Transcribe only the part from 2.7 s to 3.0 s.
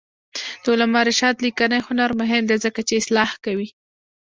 چې